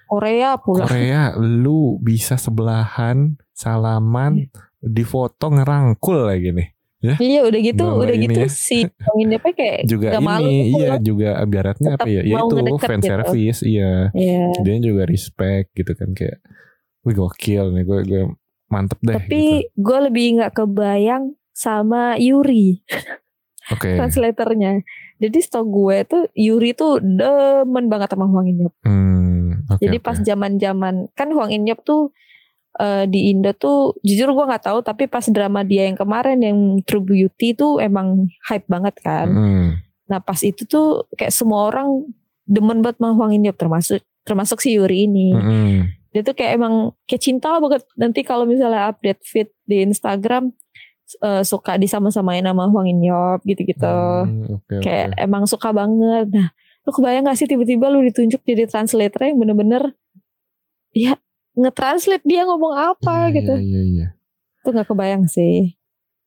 Korea 0.07 0.55
pula. 0.55 0.87
Korea 0.87 1.35
lu 1.35 1.99
bisa 1.99 2.37
sebelahan 2.37 3.35
salaman 3.51 4.47
difoto 4.79 5.49
ngerangkul 5.49 6.25
lagi 6.25 6.53
nih 6.53 6.69
Iya 7.17 7.45
udah 7.45 7.61
gitu, 7.61 7.85
Bawa 7.85 8.03
udah 8.03 8.17
gitu 8.17 8.41
ya. 8.41 8.49
si 8.49 8.83
Bang 8.89 9.19
Indepnya 9.21 9.53
kayak 9.53 9.79
juga 9.91 10.09
gak 10.11 10.23
malu 10.25 10.49
ini 10.49 10.63
iya 10.73 10.95
juga 10.97 11.39
ibaratnya 11.39 11.95
apa 11.95 12.09
ya 12.09 12.23
ya 12.25 12.39
itu 12.41 12.55
fan 12.81 12.99
gitu. 12.99 13.07
service 13.09 13.61
iya 13.63 14.11
Iya. 14.11 14.47
dia 14.63 14.77
juga 14.81 15.03
respect 15.05 15.71
gitu 15.73 15.93
kan 15.93 16.11
kayak 16.13 16.39
wih 17.03 17.15
gokil 17.15 17.71
nih 17.71 17.83
gue 17.83 17.99
gue 18.05 18.23
mantep 18.67 18.99
deh 19.01 19.15
Tapi 19.15 19.43
gitu. 19.63 19.73
gue 19.77 19.99
lebih 20.05 20.27
nggak 20.37 20.53
kebayang 20.55 21.25
sama 21.51 22.15
Yuri 22.17 22.83
oke 23.73 23.89
translatornya. 23.95 24.83
Jadi 25.17 25.39
stok 25.41 25.65
gue 25.67 25.97
tuh 26.05 26.23
Yuri 26.33 26.71
tuh 26.73 27.01
demen 27.01 27.89
banget 27.89 28.13
sama 28.13 28.27
Huang 28.27 28.47
In-yup. 28.47 28.75
hmm, 28.85 29.71
oke, 29.71 29.81
Jadi 29.81 29.97
pas 29.97 30.19
zaman-zaman 30.19 31.09
kan 31.13 31.29
Huang 31.31 31.49
In-yup 31.49 31.81
tuh 31.81 32.13
eh, 32.77 33.09
di 33.09 33.33
Indo 33.33 33.51
tuh 33.53 33.97
jujur 34.01 34.29
gue 34.29 34.45
nggak 34.45 34.69
tahu 34.69 34.85
tapi 34.85 35.09
pas 35.09 35.25
drama 35.25 35.65
dia 35.65 35.89
yang 35.89 35.97
kemarin 35.97 36.39
yang 36.39 36.59
True 36.85 37.01
Beauty 37.01 37.57
tuh 37.57 37.81
emang 37.81 38.29
hype 38.45 38.67
banget 38.67 38.93
kan. 39.01 39.27
Hmm, 39.27 39.69
Nah 40.07 40.21
pas 40.21 40.39
itu 40.39 40.63
tuh 40.63 41.09
kayak 41.17 41.33
semua 41.33 41.67
orang 41.67 42.05
demen 42.45 42.79
banget 42.79 43.01
sama 43.01 43.17
Huang 43.17 43.33
In-yup 43.33 43.57
termasuk 43.57 43.99
termasuk 44.23 44.61
si 44.61 44.77
Yuri 44.77 45.09
ini. 45.09 45.33
hmm, 45.33 45.77
Dia 46.17 46.25
tuh 46.25 46.33
kayak 46.33 46.57
emang 46.57 46.75
kayak 47.05 47.21
cinta 47.21 47.61
banget 47.61 47.85
nanti 47.95 48.25
kalau 48.25 48.49
misalnya 48.49 48.89
update 48.89 49.21
feed 49.21 49.53
di 49.63 49.85
Instagram 49.85 50.49
eh, 51.21 51.45
suka 51.45 51.77
disama-samain 51.77 52.41
sama 52.41 52.65
Huang 52.67 52.89
In-yup 52.89 53.45
gitu-gitu. 53.45 53.85
hmm, 53.85 54.57
oke, 54.57 54.81
kayak 54.81 55.13
oke. 55.13 55.21
emang 55.21 55.45
suka 55.45 55.69
banget. 55.71 56.33
Nah, 56.33 56.49
lu 56.83 56.91
kebayang 56.91 57.27
gak 57.27 57.37
sih 57.37 57.45
tiba-tiba 57.45 57.87
lu 57.87 58.01
ditunjuk 58.01 58.41
jadi 58.41 58.65
translator 58.65 59.21
yang 59.23 59.37
bener-bener 59.37 59.93
ya 60.91 61.21
nge-translate 61.53 62.23
dia 62.23 62.43
ngomong 62.43 62.73
apa 62.73 63.29
Iya, 63.29 63.35
gitu. 63.35 63.55
iya, 63.55 63.61
iya, 63.61 63.81
iya. 63.85 64.07
Itu 64.61 64.69
gak 64.71 64.89
kebayang 64.89 65.27
sih. 65.27 65.77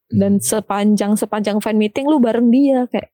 Dan 0.07 0.37
sepanjang 0.37 1.13
sepanjang 1.15 1.57
fan 1.57 1.75
meeting 1.75 2.05
lu 2.05 2.17
bareng 2.17 2.47
dia 2.47 2.85
kayak 2.85 3.09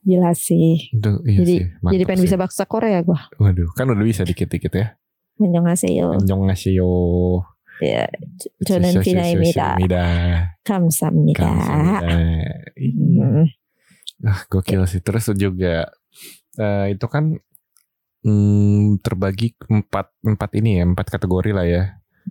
gila 0.00 0.30
sih. 0.32 0.90
Itu, 0.90 1.22
iya 1.24 1.38
Jadi- 1.40 1.58
sih, 1.58 1.90
jadi 1.90 2.02
pengen 2.04 2.20
sih. 2.20 2.26
bisa 2.28 2.36
bahasa 2.36 2.62
Korea 2.64 3.00
gua. 3.00 3.26
waduh 3.36 3.70
kan 3.72 3.86
udah 3.86 4.02
bisa 4.02 4.22
dikit-dikit 4.22 4.72
ya 4.72 4.86
Annyeonghaseyo. 5.39 6.19
Annyeonghaseyo 6.19 6.91
Ya, 7.79 8.11
저는 8.67 8.99
비나입니다. 8.99 9.79
Mida. 9.79 10.03
감사합니다. 10.67 11.39
Kamsahamnida. 11.47 12.11
Hmm. 12.75 13.47
Ah, 14.19 14.43
gokil 14.51 14.83
sih. 14.83 14.99
Terus 14.99 15.31
juga 15.39 15.87
eh, 16.59 16.85
itu 16.91 17.07
kan 17.07 17.39
mm, 18.27 18.99
terbagi 18.99 19.55
empat 19.63 20.11
empat 20.27 20.49
ini 20.59 20.83
ya 20.83 20.91
empat 20.91 21.07
kategori 21.07 21.51
lah 21.55 21.63
ya. 21.63 21.83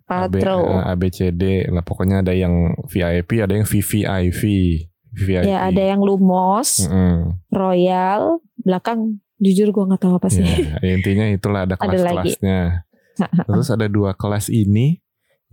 A, 0.05 0.29
B, 0.29 0.37
Patro. 0.37 0.69
eh, 0.69 0.85
A, 0.85 0.93
B, 1.01 1.09
C, 1.09 1.33
D. 1.33 1.65
Lah 1.73 1.81
pokoknya 1.81 2.21
ada 2.21 2.37
yang 2.37 2.77
VIP, 2.85 3.41
ada 3.41 3.57
yang 3.57 3.65
VVIP. 3.65 4.43
VVIP. 5.17 5.49
Ya 5.49 5.65
ada 5.65 5.81
yang 5.81 6.05
lumos, 6.05 6.85
Mm-mm. 6.85 7.41
royal, 7.49 8.45
belakang 8.61 9.25
jujur 9.41 9.73
gua 9.73 9.89
nggak 9.89 10.03
tahu 10.05 10.21
apa 10.21 10.29
sih. 10.29 10.45
Ya, 10.45 10.77
ya, 10.85 10.93
intinya 10.93 11.25
itulah 11.25 11.65
ada 11.65 11.81
Ada 11.81 11.89
lagi. 11.97 12.37
kelas-kelasnya. 12.37 12.61
Terus 13.50 13.70
ada 13.70 13.86
dua 13.88 14.14
kelas 14.14 14.50
ini 14.50 15.00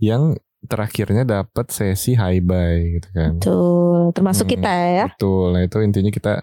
yang 0.01 0.35
terakhirnya 0.61 1.25
dapat 1.25 1.73
sesi 1.73 2.13
high 2.13 2.41
buy 2.41 3.01
gitu 3.01 3.09
kan. 3.13 3.31
Tuh, 3.41 4.13
termasuk 4.13 4.45
Hmm. 4.45 4.53
kita 4.53 4.71
ya. 4.71 5.05
Betul. 5.09 5.57
Nah 5.57 5.61
itu 5.65 5.77
intinya 5.81 6.11
kita 6.13 6.33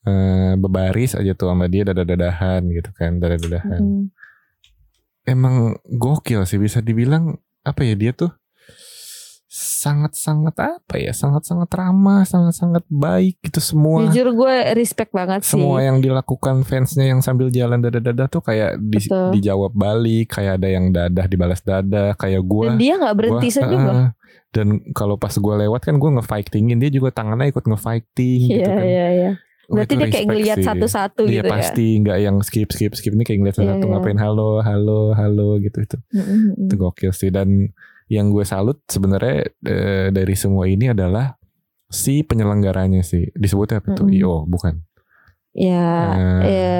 eh, 0.00 0.56
bebaris 0.56 1.12
aja 1.12 1.36
tuh 1.36 1.52
sama 1.52 1.68
dia 1.68 1.84
dadah-dadahan 1.84 2.64
gitu 2.72 2.88
kan, 2.96 3.20
dadah-dadahan. 3.20 3.80
Mm. 3.84 4.04
Emang 5.28 5.76
gokil 5.84 6.48
sih 6.48 6.56
bisa 6.56 6.80
dibilang 6.80 7.36
apa 7.60 7.84
ya 7.84 7.92
dia 7.92 8.16
tuh 8.16 8.32
sangat-sangat 9.80 10.52
apa 10.56 10.94
ya, 10.94 11.10
sangat-sangat 11.10 11.70
ramah, 11.70 12.22
sangat-sangat 12.22 12.84
baik 12.86 13.40
gitu 13.40 13.58
semua. 13.58 14.04
Jujur 14.04 14.36
gue 14.36 14.54
respect 14.72 15.08
banget 15.10 15.40
sih. 15.42 15.56
Semua 15.56 15.80
yang 15.80 15.98
dilakukan 15.98 16.62
fansnya 16.62 17.08
yang 17.08 17.20
sambil 17.20 17.48
jalan 17.48 17.80
dadah-dadah 17.80 18.28
tuh 18.28 18.40
kayak 18.40 18.76
di- 18.76 19.00
Betul. 19.00 19.32
dijawab 19.34 19.72
balik, 19.72 20.30
kayak 20.30 20.60
ada 20.60 20.68
yang 20.68 20.90
dadah 20.90 21.24
dibalas 21.24 21.60
dadah, 21.60 22.12
kayak 22.14 22.42
gua 22.42 22.68
Dan 22.68 22.76
dia 22.76 22.94
nggak 22.94 23.16
berhenti 23.16 23.48
Gua, 23.48 23.56
senyum 23.56 23.82
eh, 23.82 24.08
dan 24.50 24.66
kalau 24.92 25.14
pas 25.14 25.32
gue 25.32 25.54
lewat 25.56 25.80
kan 25.80 25.94
gue 25.94 26.10
nge-fightingin 26.12 26.76
dia 26.76 26.90
juga 26.90 27.08
tangannya 27.10 27.48
ikut 27.48 27.64
nge-fighting 27.64 28.40
gitu 28.50 28.60
Iya 28.60 28.68
kan. 28.68 28.84
iya 28.84 29.06
iya. 29.10 29.32
Wah, 29.64 29.74
Berarti 29.78 29.94
dia 29.94 30.08
kayak 30.10 30.26
sih. 30.58 30.66
satu-satu 30.66 31.20
gitu 31.30 31.46
ya. 31.46 31.46
pasti 31.46 31.86
nggak 31.96 32.18
yang 32.18 32.36
skip 32.42 32.68
skip 32.68 32.90
skip 32.90 33.14
ini 33.14 33.22
kayak 33.22 33.38
ngeliat 33.38 33.56
Iya, 33.56 33.70
satu 33.70 33.78
iya. 33.80 33.90
ngapain 33.92 34.18
halo 34.18 34.58
halo 34.58 35.14
halo 35.14 35.48
gitu 35.56 35.78
itu 35.78 35.96
Mm-mm. 36.10 36.66
itu 36.66 36.74
gokil 36.74 37.12
sih 37.12 37.30
dan 37.30 37.70
yang 38.10 38.28
gue 38.28 38.42
salut 38.42 38.82
sebenarnya 38.84 39.46
eh, 39.62 40.08
dari 40.10 40.34
semua 40.34 40.66
ini 40.66 40.90
adalah 40.90 41.38
si 41.86 42.26
penyelenggaranya 42.26 43.00
sih. 43.00 43.30
Disebutnya 43.32 43.78
apa 43.78 43.94
tuh? 43.94 44.04
Mm-mm. 44.04 44.18
IO 44.18 44.36
bukan? 44.44 44.82
Ya, 45.50 45.90
Eh, 46.14 46.42
ya, 46.46 46.74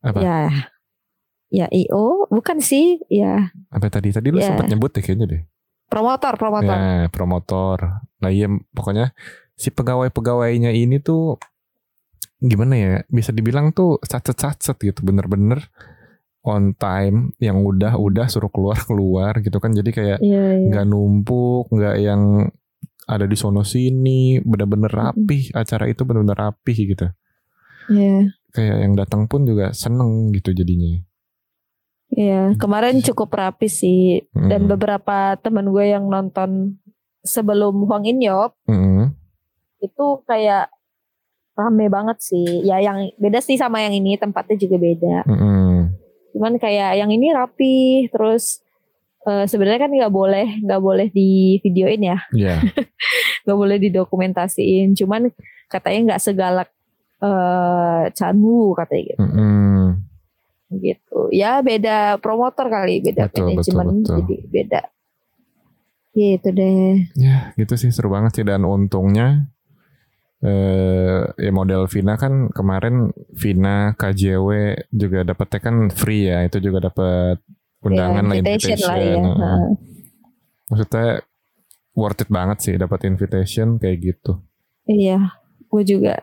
apa? 0.00 0.18
Ya, 0.20 0.38
ya 1.48 1.66
IO 1.70 2.28
bukan 2.28 2.60
sih, 2.60 3.00
ya. 3.08 3.48
Apa 3.68 3.88
tadi? 3.88 4.12
Tadi 4.12 4.28
lu 4.28 4.40
Ya. 4.40 4.52
sempat 4.52 4.68
nyebut 4.68 4.92
deh 4.92 5.00
kayaknya 5.00 5.26
deh. 5.28 5.42
Promotor 5.84 6.34
promotor. 6.34 6.74
ya 6.74 7.06
promotor. 7.08 7.78
Nah 8.18 8.30
iya 8.32 8.48
pokoknya 8.72 9.12
si 9.54 9.68
pegawai-pegawainya 9.70 10.72
ini 10.74 10.98
tuh 10.98 11.38
gimana 12.40 12.74
ya 12.74 12.92
bisa 13.08 13.30
dibilang 13.30 13.70
tuh 13.70 14.02
sacet-sacet 14.02 14.76
gitu 14.82 15.00
bener-bener 15.00 15.64
on 16.44 16.76
time 16.76 17.32
yang 17.40 17.64
udah 17.64 17.96
udah 17.96 18.28
suruh 18.28 18.52
keluar 18.52 18.76
keluar 18.88 19.40
gitu 19.40 19.56
kan 19.58 19.72
jadi 19.72 19.90
kayak 19.90 20.18
iya. 20.20 20.60
nggak 20.60 20.84
numpuk 20.84 21.72
nggak 21.72 21.96
yang 21.98 22.52
ada 23.04 23.24
di 23.24 23.36
sono 23.36 23.64
sini 23.64 24.40
bener-bener 24.40 24.88
rapih 24.88 25.52
acara 25.52 25.88
itu 25.88 26.04
bener-bener 26.04 26.36
rapih 26.36 26.76
gitu 26.94 27.06
Iya. 27.84 28.32
kayak 28.48 28.76
yang 28.80 28.94
datang 28.96 29.28
pun 29.28 29.44
juga 29.44 29.72
seneng 29.72 30.32
gitu 30.32 30.52
jadinya 30.52 31.00
Iya, 32.14 32.54
kemarin 32.54 33.02
cukup 33.02 33.34
rapi 33.34 33.66
sih. 33.66 34.22
Dan 34.30 34.68
Mm. 34.68 34.70
beberapa 34.70 35.34
teman 35.34 35.66
gue 35.66 35.90
yang 35.90 36.06
nonton 36.06 36.78
sebelum 37.26 37.90
Huang 37.90 38.06
In 38.06 38.22
Yop 38.22 38.54
Mm-mm. 38.70 39.10
itu 39.82 40.06
kayak 40.22 40.70
rame 41.54 41.90
banget 41.90 42.22
sih. 42.22 42.62
Ya 42.62 42.78
yang 42.78 43.10
beda 43.18 43.42
sih 43.42 43.58
sama 43.58 43.82
yang 43.82 43.98
ini 43.98 44.14
tempatnya 44.14 44.54
juga 44.54 44.76
beda. 44.78 45.16
Mm-mm. 45.26 45.63
Cuman 46.34 46.58
kayak 46.58 46.98
yang 46.98 47.14
ini 47.14 47.30
rapi 47.30 48.10
terus 48.10 48.58
eh, 49.22 49.46
sebenarnya 49.46 49.86
kan 49.86 49.92
nggak 49.94 50.10
boleh 50.10 50.58
nggak 50.66 50.82
boleh 50.82 51.06
di 51.14 51.62
videoin 51.62 52.02
ya, 52.02 52.18
ya 52.34 52.58
nggak 53.46 53.58
boleh 53.58 53.78
didokumentasiin. 53.78 54.98
Cuman 54.98 55.30
katanya 55.70 56.12
nggak 56.12 56.22
segalak 56.22 56.68
eh 57.22 58.04
Chanwoo 58.12 58.74
katanya 58.74 59.14
gitu. 59.14 59.22
Mm-mm. 59.22 59.82
gitu. 60.82 61.30
Ya 61.30 61.62
beda 61.62 62.18
promotor 62.18 62.66
kali, 62.66 62.98
beda 62.98 63.30
Betul, 63.30 63.54
betul, 63.54 63.78
manajemen 63.78 63.86
betul. 64.02 64.14
jadi 64.18 64.36
beda. 64.50 64.82
Gitu 66.14 66.48
deh. 66.50 66.94
Ya 67.14 67.54
gitu 67.54 67.78
sih 67.78 67.94
seru 67.94 68.10
banget 68.10 68.42
sih 68.42 68.44
dan 68.44 68.66
untungnya 68.66 69.53
eh 70.44 71.24
ya 71.40 71.50
model 71.50 71.88
Vina 71.88 72.14
kan 72.14 72.52
kemarin 72.52 73.08
Vina 73.32 73.96
KJW 73.96 74.48
juga 74.92 75.24
dapetnya 75.24 75.60
kan 75.62 75.76
free 75.88 76.28
ya 76.28 76.44
itu 76.44 76.60
juga 76.60 76.84
dapat 76.84 77.40
undangan 77.80 78.20
Ya, 78.20 78.28
lah 78.28 78.36
invitation 78.36 78.76
invitation. 78.76 78.88
lah 78.88 78.98
ya. 79.00 79.16
Heeh. 79.16 79.60
Maksudnya 80.64 81.08
worth 81.92 82.20
it 82.20 82.28
banget 82.28 82.58
sih 82.60 82.74
dapat 82.76 83.00
invitation 83.04 83.76
kayak 83.78 83.96
gitu. 84.02 84.44
Iya, 84.84 85.32
gue 85.64 85.82
juga. 85.82 86.20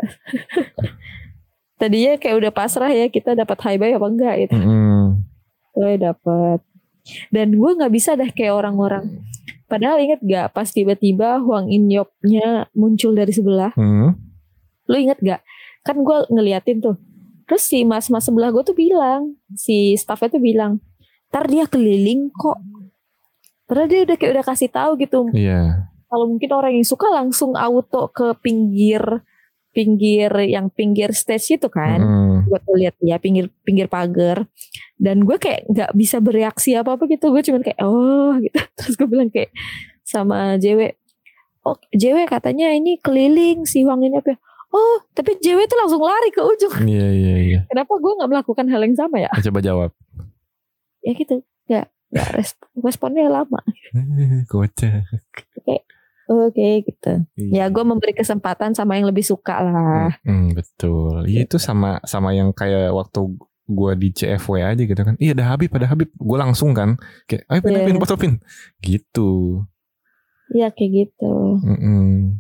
Tadinya 1.82 2.14
kayak 2.22 2.38
udah 2.38 2.52
pasrah 2.54 2.94
ya 2.94 3.10
kita 3.10 3.34
dapat 3.34 3.58
high 3.66 3.80
buy 3.82 3.98
apa 3.98 4.06
enggak 4.06 4.36
gitu. 4.46 4.54
Mm-mm. 4.54 5.26
Gue 5.74 5.98
dapat. 5.98 6.62
Dan 7.34 7.58
gue 7.58 7.72
nggak 7.74 7.90
bisa 7.90 8.14
dah 8.14 8.30
kayak 8.30 8.54
orang-orang. 8.54 9.26
Padahal 9.72 10.04
inget 10.04 10.20
gak 10.20 10.52
pas 10.52 10.68
tiba-tiba 10.68 11.40
Huang 11.40 11.72
Inyopnya 11.72 12.68
muncul 12.76 13.16
dari 13.16 13.32
sebelah. 13.32 13.72
Hmm. 13.80 14.20
Lu 14.92 14.96
inget 15.00 15.16
gak? 15.24 15.40
Kan 15.88 16.04
gue 16.04 16.28
ngeliatin 16.28 16.84
tuh. 16.84 17.00
Terus 17.48 17.64
si 17.64 17.88
mas-mas 17.88 18.28
sebelah 18.28 18.52
gue 18.52 18.68
tuh 18.68 18.76
bilang. 18.76 19.40
Si 19.56 19.96
staffnya 19.96 20.36
tuh 20.36 20.44
bilang. 20.44 20.84
Ntar 21.32 21.48
dia 21.48 21.64
keliling 21.72 22.28
kok. 22.36 22.60
Padahal 23.64 23.88
dia 23.88 24.04
udah 24.04 24.18
kayak 24.20 24.32
udah 24.36 24.46
kasih 24.52 24.68
tahu 24.68 25.00
gitu. 25.00 25.32
Iya. 25.32 25.88
Kalau 26.12 26.28
mungkin 26.28 26.52
orang 26.52 26.76
yang 26.76 26.84
suka 26.84 27.08
langsung 27.08 27.56
auto 27.56 28.12
ke 28.12 28.36
pinggir 28.44 29.24
pinggir 29.72 30.28
yang 30.52 30.68
pinggir 30.68 31.16
stage 31.16 31.56
itu 31.56 31.72
kan. 31.72 32.00
Mm-mm. 32.00 32.31
Gue 32.52 32.60
tuh 32.60 32.76
lihat 32.76 32.96
ya 33.00 33.16
pinggir 33.16 33.48
pinggir 33.64 33.88
pagar. 33.88 34.44
Dan 35.00 35.24
gue 35.24 35.40
kayak 35.40 35.72
nggak 35.72 35.92
bisa 35.96 36.20
bereaksi 36.20 36.76
apa 36.76 37.00
apa 37.00 37.08
gitu. 37.08 37.32
Gue 37.32 37.40
cuman 37.40 37.64
kayak 37.64 37.80
oh 37.80 38.36
gitu. 38.38 38.60
Terus 38.78 38.94
gue 39.00 39.08
bilang 39.08 39.32
kayak 39.32 39.56
sama 40.04 40.60
JW. 40.60 40.92
Oh 41.64 41.80
JW 41.96 42.28
katanya 42.28 42.76
ini 42.76 43.00
keliling 43.00 43.64
si 43.64 43.88
Huang 43.88 44.04
ini 44.04 44.20
apa? 44.20 44.36
ya?" 44.36 44.38
Oh 44.72 45.04
tapi 45.12 45.36
JW 45.36 45.68
tuh 45.68 45.80
langsung 45.80 46.04
lari 46.04 46.30
ke 46.30 46.44
ujung. 46.44 46.76
Iya 46.92 47.08
iya 47.08 47.36
iya. 47.40 47.60
Kenapa 47.72 47.96
gue 47.96 48.12
nggak 48.20 48.30
melakukan 48.30 48.66
hal 48.68 48.82
yang 48.84 48.96
sama 48.96 49.16
ya? 49.20 49.30
Ah, 49.32 49.40
Coba 49.40 49.60
jawab. 49.64 49.92
Ya 51.02 51.16
gitu. 51.16 51.40
Nggak 51.72 51.88
nggak 52.12 52.30
resp- 52.36 52.68
responnya 52.76 53.32
lama. 53.32 53.64
Kocak. 54.52 55.08
Oke 56.32 56.88
gitu. 56.88 57.28
Iya. 57.36 57.68
Ya 57.68 57.74
gue 57.74 57.84
memberi 57.84 58.16
kesempatan 58.16 58.72
sama 58.72 58.96
yang 58.96 59.12
lebih 59.12 59.28
suka 59.28 59.60
lah. 59.60 60.16
Hmm, 60.24 60.56
betul. 60.56 61.28
Iya 61.28 61.44
itu 61.44 61.60
sama 61.60 62.00
sama 62.08 62.32
yang 62.32 62.56
kayak 62.56 62.96
waktu 62.96 63.36
gua 63.68 63.96
di 63.96 64.12
CFW 64.12 64.64
aja 64.64 64.84
gitu 64.84 65.02
kan. 65.04 65.20
Iya 65.20 65.36
ada 65.36 65.46
Habib, 65.52 65.72
ada 65.76 65.92
Habib. 65.92 66.08
Gue 66.16 66.38
langsung 66.40 66.72
kan 66.72 66.96
kayak 67.28 67.44
ayo 67.52 67.60
pin 67.60 67.76
Iya. 67.76 67.86
pin 67.88 67.98
foto 68.00 68.16
pin. 68.16 68.34
Gitu. 68.80 69.30
Ya 70.56 70.68
kayak 70.72 70.92
gitu. 70.92 71.34
Mm-mm. 71.64 72.40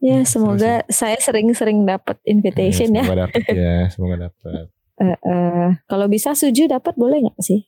Ya 0.00 0.24
Hmm, 0.24 0.28
semoga 0.28 0.80
saya 0.88 1.20
sering-sering 1.20 1.84
dapat 1.84 2.16
invitation 2.24 2.88
ya. 2.96 3.04
Semoga 3.04 3.28
dapat 3.28 3.42
ya, 3.52 3.76
semoga 3.92 4.16
dapat. 4.32 4.64
Eh, 5.00 5.16
eh, 5.16 5.68
kalau 5.88 6.06
bisa 6.06 6.36
suju 6.36 6.68
dapat 6.68 6.92
boleh 6.92 7.24
nggak 7.24 7.40
sih? 7.40 7.64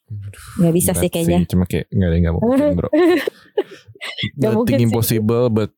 Nggak 0.60 0.74
bisa 0.76 0.92
sih 0.92 1.08
kayaknya. 1.08 1.48
Cuma 1.48 1.64
kayak 1.64 1.88
nggak 1.88 2.08
ada 2.08 2.16
nggak 2.20 2.34
mungkin 2.36 2.68
bro. 2.76 2.88
Nggak 4.36 4.52
mungkin 4.52 4.76
sih. 4.76 4.84
impossible 4.84 5.46
but 5.48 5.70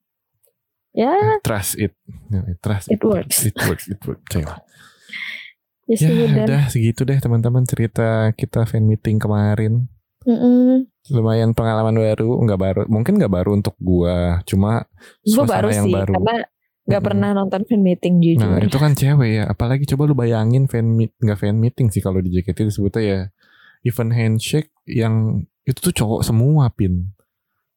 Ya, 0.95 1.11
trust 1.43 1.75
it. 1.75 1.91
Ya, 2.31 2.43
Trust 2.63 2.87
It 2.87 3.03
works. 3.03 3.43
It 3.43 3.59
works. 3.67 3.91
It 3.91 3.99
works. 4.07 4.23
Coba. 4.31 4.63
ya 5.85 5.97
Ya 5.99 6.09
sudah. 6.09 6.45
udah 6.47 6.63
segitu 6.71 7.03
deh 7.03 7.19
teman-teman 7.19 7.67
cerita 7.67 8.31
kita 8.33 8.63
fan 8.65 8.87
meeting 8.87 9.19
kemarin. 9.19 9.91
Mm-mm. 10.25 10.89
lumayan 11.13 11.53
pengalaman 11.53 11.93
baru 12.01 12.41
nggak 12.49 12.57
baru 12.57 12.81
mungkin 12.89 13.21
nggak 13.21 13.29
baru 13.29 13.61
untuk 13.61 13.77
gua 13.77 14.41
cuma 14.49 14.89
suasana 15.21 15.53
baru 15.53 15.69
yang 15.69 15.85
sih 15.85 15.93
baru 15.93 16.13
karena 16.17 16.37
nggak 16.85 17.01
Mm-mm. 17.01 17.09
pernah 17.09 17.29
nonton 17.33 17.63
fan 17.65 17.81
meeting 17.81 18.21
jujur. 18.21 18.45
nah 18.45 18.61
itu 18.61 18.77
kan 18.77 18.93
cewek 18.93 19.31
ya 19.41 19.45
apalagi 19.49 19.89
coba 19.89 20.05
lu 20.05 20.15
bayangin 20.15 20.69
fan 20.69 20.85
meet 20.85 21.17
nggak 21.17 21.39
fan 21.41 21.57
meeting 21.57 21.89
sih 21.89 22.05
kalau 22.05 22.21
di 22.21 22.29
JKT 22.29 22.69
disebutnya 22.69 23.03
ya 23.03 23.19
event 23.85 24.13
handshake 24.13 24.69
yang 24.85 25.45
itu 25.65 25.81
tuh 25.81 25.95
cowok 25.97 26.21
semua 26.21 26.69
pin 26.69 27.09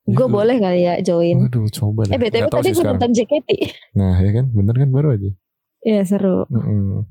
gue 0.07 0.23
boleh 0.23 0.55
kali 0.55 0.87
ya 0.87 1.03
join. 1.03 1.51
Waduh 1.51 1.67
coba 1.67 2.07
deh. 2.07 2.15
Eh 2.15 2.19
btw 2.19 2.47
tadi 2.47 2.71
gue 2.71 2.79
nonton 2.79 3.11
JKT. 3.11 3.49
Nah 3.99 4.15
ya 4.23 4.31
kan 4.39 4.45
bener 4.55 4.75
kan 4.79 4.87
baru 4.87 5.19
aja 5.19 5.31
Iya 5.83 6.01
seru. 6.07 6.47
Mm-mm. 6.47 7.03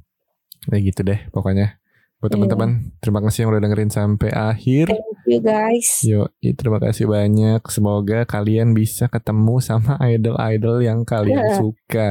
Kayak 0.68 0.82
gitu 0.92 1.00
deh 1.04 1.20
pokoknya 1.28 1.76
Buat 2.16 2.28
Iya. 2.28 2.34
teman-teman 2.38 2.70
Terima 2.98 3.20
kasih 3.20 3.38
yang 3.44 3.50
udah 3.52 3.62
dengerin 3.62 3.92
sampai 3.92 4.30
akhir 4.32 4.86
Thank 4.88 5.26
you 5.28 5.40
guys. 5.42 5.88
Yo, 6.00 6.30
terima 6.38 6.78
kasih 6.78 7.04
banyak. 7.04 7.60
Semoga 7.66 8.22
kalian 8.24 8.72
bisa 8.72 9.06
ketemu 9.06 9.58
sama 9.58 9.98
idol-idol 10.00 10.80
yang 10.80 11.02
kalian 11.02 11.42
Iya. 11.44 11.58
suka. 11.58 12.10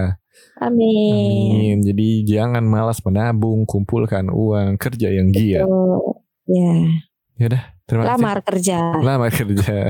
Amin. 0.60 1.56
Amin. 1.56 1.78
Jadi 1.82 2.28
jangan 2.28 2.68
malas 2.68 3.00
menabung, 3.02 3.64
kumpulkan 3.64 4.28
uang, 4.28 4.76
kerja 4.76 5.08
yang 5.10 5.32
giat. 5.32 5.64
Tuh. 5.64 6.20
Ya, 6.46 7.48
Terima 7.88 8.04
kasih. 8.04 8.12
lamar 8.20 8.38
kerja. 8.44 8.80
Lamar 9.00 9.32
kerja. 9.32 9.76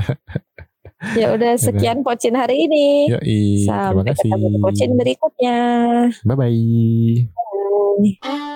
Ya 1.12 1.28
udah 1.28 1.60
sekian 1.60 2.00
pocin 2.00 2.32
hari 2.32 2.64
ini. 2.64 3.04
Yoi, 3.12 3.68
terima 3.68 4.00
kasih. 4.00 4.32
ketemu 4.32 4.48
di 4.48 4.58
pocin 4.64 4.90
berikutnya. 4.96 5.58
Bye 6.24 6.36
bye. 6.40 6.56
Bye. 8.24 8.55